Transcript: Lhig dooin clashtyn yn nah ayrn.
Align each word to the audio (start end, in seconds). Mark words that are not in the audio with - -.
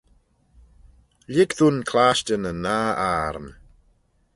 Lhig 1.33 1.51
dooin 1.57 1.79
clashtyn 1.89 2.49
yn 2.51 2.59
nah 2.63 2.91
ayrn. 3.11 3.47